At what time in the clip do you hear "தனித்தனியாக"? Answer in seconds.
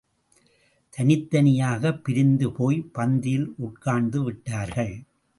0.97-1.93